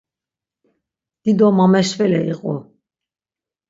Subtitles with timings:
[1.23, 2.53] Dido mameşvele iqu.